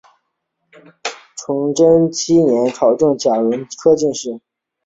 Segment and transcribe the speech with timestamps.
[1.37, 4.41] 崇祯七年考中甲戌科进士。